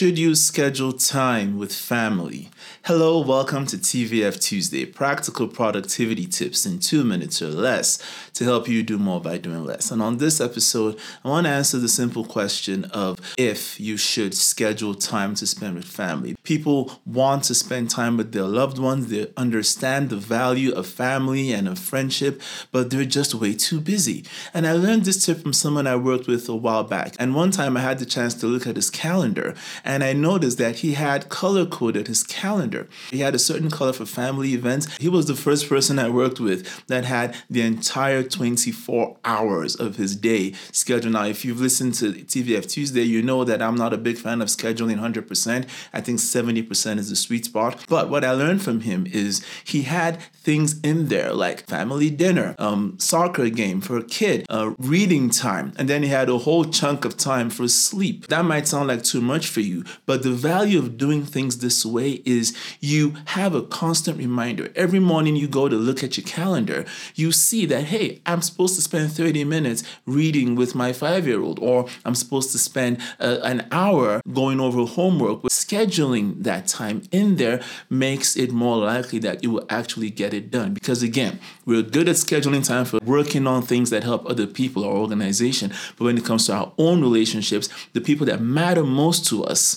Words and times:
Should 0.00 0.18
you 0.18 0.34
schedule 0.34 0.94
time 0.94 1.58
with 1.58 1.74
family? 1.74 2.48
Hello, 2.84 3.20
welcome 3.20 3.66
to 3.66 3.76
TVF 3.76 4.40
Tuesday 4.40 4.86
practical 4.86 5.46
productivity 5.46 6.24
tips 6.24 6.64
in 6.64 6.78
two 6.78 7.04
minutes 7.04 7.42
or 7.42 7.48
less 7.48 7.98
to 8.32 8.44
help 8.44 8.66
you 8.66 8.82
do 8.82 8.98
more 8.98 9.20
by 9.20 9.36
doing 9.36 9.62
less. 9.62 9.90
And 9.90 10.00
on 10.00 10.16
this 10.16 10.40
episode, 10.40 10.98
I 11.22 11.28
want 11.28 11.46
to 11.46 11.50
answer 11.50 11.76
the 11.76 11.90
simple 11.90 12.24
question 12.24 12.86
of 12.86 13.20
if 13.36 13.78
you 13.78 13.98
should 13.98 14.34
schedule 14.34 14.94
time 14.94 15.34
to 15.34 15.46
spend 15.46 15.74
with 15.74 15.84
family. 15.84 16.34
People 16.44 16.92
want 17.04 17.44
to 17.44 17.54
spend 17.54 17.90
time 17.90 18.16
with 18.16 18.32
their 18.32 18.44
loved 18.44 18.78
ones, 18.78 19.08
they 19.08 19.30
understand 19.36 20.08
the 20.08 20.16
value 20.16 20.72
of 20.72 20.86
family 20.86 21.52
and 21.52 21.68
of 21.68 21.78
friendship, 21.78 22.40
but 22.72 22.88
they're 22.88 23.04
just 23.04 23.34
way 23.34 23.52
too 23.52 23.82
busy. 23.82 24.24
And 24.54 24.66
I 24.66 24.72
learned 24.72 25.04
this 25.04 25.26
tip 25.26 25.42
from 25.42 25.52
someone 25.52 25.86
I 25.86 25.96
worked 25.96 26.26
with 26.26 26.48
a 26.48 26.56
while 26.56 26.84
back. 26.84 27.14
And 27.18 27.34
one 27.34 27.50
time 27.50 27.76
I 27.76 27.80
had 27.80 27.98
the 27.98 28.06
chance 28.06 28.32
to 28.36 28.46
look 28.46 28.66
at 28.66 28.76
his 28.76 28.88
calendar 28.88 29.54
and 29.90 30.04
I 30.04 30.12
noticed 30.12 30.56
that 30.58 30.76
he 30.76 30.92
had 30.92 31.28
color 31.28 31.66
coded 31.66 32.06
his 32.06 32.22
calendar. 32.22 32.88
He 33.10 33.18
had 33.18 33.34
a 33.34 33.40
certain 33.40 33.72
color 33.72 33.92
for 33.92 34.06
family 34.06 34.54
events. 34.54 34.86
He 34.98 35.08
was 35.08 35.26
the 35.26 35.34
first 35.34 35.68
person 35.68 35.98
I 35.98 36.08
worked 36.08 36.38
with 36.38 36.86
that 36.86 37.04
had 37.04 37.36
the 37.50 37.62
entire 37.62 38.22
24 38.22 39.16
hours 39.24 39.74
of 39.74 39.96
his 39.96 40.14
day 40.14 40.52
scheduled. 40.70 41.14
Now, 41.14 41.24
if 41.24 41.44
you've 41.44 41.60
listened 41.60 41.94
to 41.94 42.12
TVF 42.12 42.70
Tuesday, 42.70 43.02
you 43.02 43.20
know 43.20 43.42
that 43.42 43.60
I'm 43.60 43.74
not 43.74 43.92
a 43.92 43.98
big 43.98 44.16
fan 44.16 44.40
of 44.40 44.46
scheduling 44.46 45.00
100%. 45.00 45.68
I 45.92 46.00
think 46.00 46.20
70% 46.20 46.98
is 46.98 47.10
the 47.10 47.16
sweet 47.16 47.46
spot. 47.46 47.84
But 47.88 48.10
what 48.10 48.24
I 48.24 48.30
learned 48.30 48.62
from 48.62 48.82
him 48.82 49.08
is 49.10 49.44
he 49.64 49.82
had 49.82 50.22
things 50.42 50.80
in 50.80 51.08
there 51.08 51.32
like 51.32 51.66
family 51.66 52.10
dinner, 52.10 52.54
um, 52.58 52.96
soccer 52.98 53.48
game 53.50 53.80
for 53.80 53.98
a 53.98 54.04
kid, 54.04 54.46
uh, 54.48 54.72
reading 54.78 55.30
time, 55.30 55.72
and 55.76 55.88
then 55.88 56.02
he 56.02 56.08
had 56.08 56.28
a 56.28 56.38
whole 56.38 56.64
chunk 56.64 57.04
of 57.04 57.16
time 57.16 57.50
for 57.50 57.68
sleep. 57.68 58.28
That 58.28 58.44
might 58.44 58.66
sound 58.66 58.88
like 58.88 59.02
too 59.02 59.20
much 59.20 59.48
for 59.48 59.60
you, 59.60 59.79
but 60.06 60.22
the 60.22 60.30
value 60.30 60.78
of 60.78 60.96
doing 60.96 61.24
things 61.24 61.58
this 61.58 61.84
way 61.84 62.22
is 62.24 62.56
you 62.80 63.14
have 63.26 63.54
a 63.54 63.62
constant 63.62 64.18
reminder. 64.18 64.70
Every 64.74 65.00
morning 65.00 65.36
you 65.36 65.48
go 65.48 65.68
to 65.68 65.76
look 65.76 66.02
at 66.02 66.16
your 66.16 66.26
calendar, 66.26 66.84
you 67.14 67.32
see 67.32 67.66
that, 67.66 67.84
hey, 67.84 68.20
I'm 68.26 68.42
supposed 68.42 68.74
to 68.76 68.82
spend 68.82 69.12
30 69.12 69.44
minutes 69.44 69.82
reading 70.06 70.54
with 70.54 70.74
my 70.74 70.92
five 70.92 71.26
year 71.26 71.40
old, 71.40 71.58
or 71.58 71.86
I'm 72.04 72.14
supposed 72.14 72.52
to 72.52 72.58
spend 72.58 72.98
uh, 73.18 73.38
an 73.42 73.66
hour 73.70 74.20
going 74.32 74.60
over 74.60 74.84
homework. 74.84 75.42
Scheduling 75.44 76.42
that 76.42 76.66
time 76.66 77.02
in 77.12 77.36
there 77.36 77.60
makes 77.88 78.36
it 78.36 78.50
more 78.50 78.76
likely 78.78 79.18
that 79.20 79.42
you 79.42 79.50
will 79.50 79.66
actually 79.68 80.10
get 80.10 80.34
it 80.34 80.50
done. 80.50 80.74
Because 80.74 81.02
again, 81.02 81.38
we're 81.64 81.82
good 81.82 82.08
at 82.08 82.16
scheduling 82.16 82.66
time 82.66 82.84
for 82.84 82.98
working 83.04 83.46
on 83.46 83.62
things 83.62 83.90
that 83.90 84.02
help 84.02 84.28
other 84.28 84.46
people 84.46 84.84
or 84.84 84.96
organization. 84.96 85.72
But 85.96 86.04
when 86.04 86.18
it 86.18 86.24
comes 86.24 86.46
to 86.46 86.54
our 86.54 86.72
own 86.78 87.00
relationships, 87.00 87.68
the 87.92 88.00
people 88.00 88.26
that 88.26 88.40
matter 88.40 88.82
most 88.82 89.26
to 89.26 89.44
us, 89.44 89.69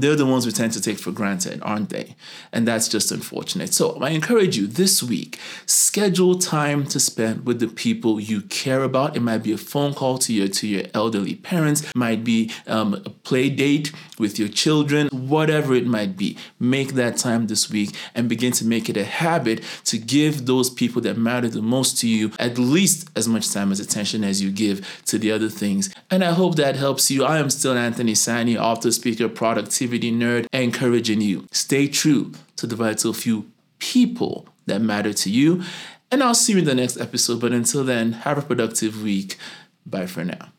they're 0.00 0.16
the 0.16 0.26
ones 0.26 0.46
we 0.46 0.52
tend 0.52 0.72
to 0.72 0.80
take 0.80 0.98
for 0.98 1.10
granted, 1.10 1.60
aren't 1.62 1.90
they? 1.90 2.14
And 2.52 2.66
that's 2.66 2.88
just 2.88 3.10
unfortunate. 3.10 3.74
So 3.74 3.98
I 4.00 4.10
encourage 4.10 4.56
you 4.56 4.66
this 4.66 5.02
week, 5.02 5.38
schedule 5.66 6.38
time 6.38 6.86
to 6.86 7.00
spend 7.00 7.46
with 7.46 7.60
the 7.60 7.68
people 7.68 8.20
you 8.20 8.42
care 8.42 8.82
about. 8.82 9.16
It 9.16 9.20
might 9.20 9.42
be 9.42 9.52
a 9.52 9.58
phone 9.58 9.94
call 9.94 10.18
to 10.18 10.32
your 10.32 10.48
to 10.48 10.66
your 10.66 10.84
elderly 10.94 11.34
parents, 11.34 11.82
might 11.94 12.24
be 12.24 12.50
um, 12.66 12.94
a 12.94 13.10
play 13.10 13.50
date 13.50 13.92
with 14.18 14.38
your 14.38 14.48
children, 14.48 15.08
whatever 15.08 15.74
it 15.74 15.86
might 15.86 16.16
be. 16.16 16.36
Make 16.58 16.94
that 16.94 17.16
time 17.16 17.46
this 17.46 17.70
week 17.70 17.94
and 18.14 18.28
begin 18.28 18.52
to 18.52 18.64
make 18.64 18.88
it 18.88 18.96
a 18.96 19.04
habit 19.04 19.62
to 19.84 19.98
give 19.98 20.46
those 20.46 20.70
people 20.70 21.02
that 21.02 21.16
matter 21.16 21.48
the 21.48 21.62
most 21.62 21.98
to 22.00 22.08
you 22.08 22.32
at 22.38 22.58
least 22.58 23.08
as 23.16 23.28
much 23.28 23.50
time 23.52 23.72
as 23.72 23.80
attention 23.80 24.24
as 24.24 24.42
you 24.42 24.50
give 24.50 25.02
to 25.06 25.18
the 25.18 25.32
other 25.32 25.48
things. 25.48 25.92
And 26.10 26.24
I 26.24 26.32
hope 26.32 26.56
that 26.56 26.76
helps 26.76 27.10
you. 27.10 27.24
I 27.24 27.38
am 27.38 27.50
still 27.50 27.76
Anthony 27.76 28.14
Sani, 28.14 28.56
author, 28.56 28.90
speaker, 28.90 29.28
productivity 29.28 30.12
nerd, 30.12 30.46
encouraging 30.52 31.20
you. 31.20 31.46
Stay 31.52 31.88
true 31.88 32.32
to 32.56 32.66
the 32.66 32.76
vital 32.76 33.12
few 33.12 33.50
people 33.78 34.48
that 34.66 34.80
matter 34.80 35.12
to 35.12 35.30
you. 35.30 35.62
And 36.10 36.22
I'll 36.22 36.34
see 36.34 36.52
you 36.54 36.60
in 36.60 36.64
the 36.64 36.74
next 36.74 36.98
episode. 36.98 37.40
But 37.40 37.52
until 37.52 37.84
then, 37.84 38.12
have 38.12 38.38
a 38.38 38.42
productive 38.42 39.02
week. 39.02 39.36
Bye 39.84 40.06
for 40.06 40.24
now. 40.24 40.52